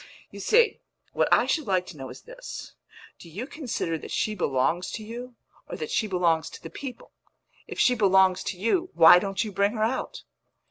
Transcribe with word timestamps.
"You 0.31 0.39
see, 0.39 0.79
what 1.13 1.31
I 1.31 1.45
should 1.45 1.67
like 1.67 1.85
to 1.85 1.97
know 1.97 2.09
is 2.09 2.23
this: 2.23 2.73
do 3.19 3.29
you 3.29 3.45
consider 3.45 3.99
that 3.99 4.09
she 4.09 4.33
belongs 4.33 4.89
to 4.93 5.03
you, 5.03 5.35
or 5.69 5.75
that 5.77 5.91
she 5.91 6.07
belongs 6.07 6.49
to 6.49 6.63
the 6.63 6.71
people? 6.71 7.11
If 7.67 7.79
she 7.79 7.93
belongs 7.93 8.43
to 8.45 8.57
you, 8.57 8.89
why 8.95 9.19
don't 9.19 9.43
you 9.43 9.51
bring 9.51 9.73
her 9.73 9.83
out?" 9.83 10.23